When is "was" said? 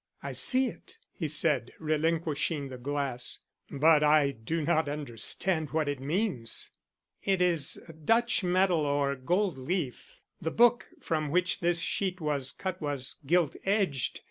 12.19-12.51, 12.81-13.17